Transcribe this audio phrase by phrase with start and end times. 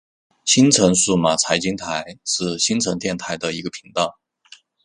[0.45, 4.17] 新城数码财经台是新城电台的一个频道。